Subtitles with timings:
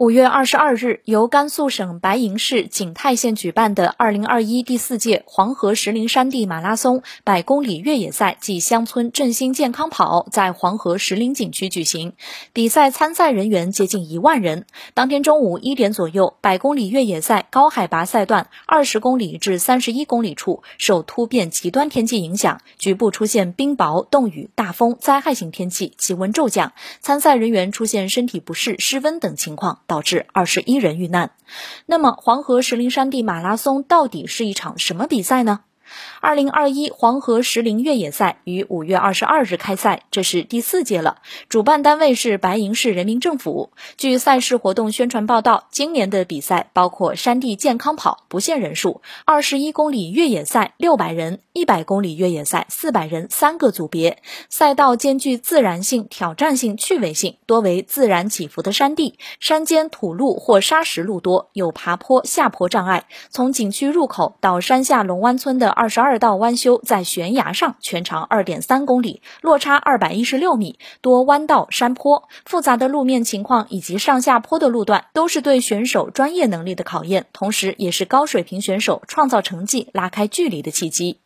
[0.00, 12.14] 五月二十二日，由甘肃省白银市景泰县举办的二零二一第四届黄河石林山地马拉松百公里越野赛暨乡村振兴健康跑在黄河石林景区举行，
[12.54, 14.64] 比赛参赛人员接近一万人。
[14.94, 29.82] 当天中午一点左右，百公里越野赛高海拔赛段二十公里至三十一公里处受突变极端天气影响，局部出现冰雹、冻雨、大风灾害性天气，气温骤降，参赛人员出现身体不适、失温等情况。
[29.90, 31.32] 导致二十一人遇难。
[31.84, 35.62] 那么，黄河石林山地马拉松到底是一场什么比赛呢？
[36.20, 41.16] 二零二一黄河石林越野赛于五月二十二日开赛，这是第四届了。
[41.48, 43.72] 主办单位是白银市人民政府。
[43.96, 54.22] 据赛事活动宣传报道，今年的比赛包括山地健康跑不限人数、二十一公里越野赛六百人、一百公里越野赛四百人三个组别。
[54.48, 63.04] 赛道兼具自然性、挑战性、趣味性，多为自然起伏的山地，山间土路或砂石路多，有爬坡、下坡障碍。
[63.28, 65.68] 从景区入口到山下龙湾村的。
[65.68, 81.20] 二十二道弯修在悬崖上，全长二点三公里，落差二百一十六米，多弯道山坡，复杂的路面情况以及上下坡的路段，都是对选手专业能力的考验，同时也是高水平选手创造成绩、拉开距离的契机。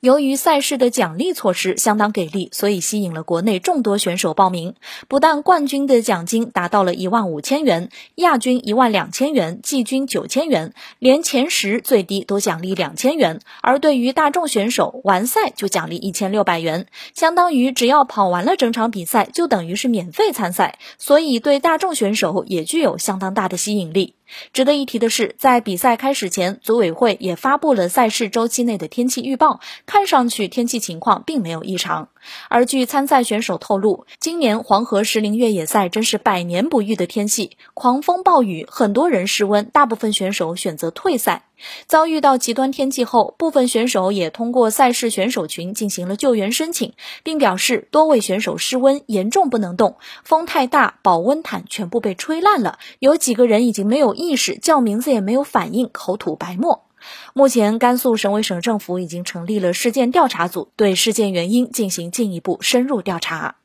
[0.00, 4.74] 由于赛事的奖励措施相当给力，所以吸引了国内众多选手报名。
[5.08, 13.40] 不但冠军的奖金达到了一万五千元，亚军一万两千元，季军九千元，连前十最低都奖励两千元。
[13.62, 24.17] 而对于大众选手，完赛就奖励一千六百元，相当于只要跑完了整场比赛，就等于是免费参赛，所以对大众选手也具有相当大的吸引力。
[24.52, 32.08] 值得一提的是，在比赛开始前，组委会也发布了赛事周期内的天气预报，看上去天气情况并没有异常。
[32.48, 41.44] 而据参赛选手透露，今年黄河石林越野赛真是百年不遇的天气，狂风暴雨，很多人失温，大部分选手选择退赛。
[41.86, 46.92] 遭遇到极端天气后，部分选手也通过赛事选手群进行了救援申请，
[47.24, 56.87] 并表示多位选手失温严重不能动，风太大，保温毯全部被吹烂了，有几个人已经没有意识，叫名字也没有反应，口吐白沫。
[57.34, 63.57] 目前，甘肃省委省政府已经成立了事件调查组，对事件原因进行进一步深入调查。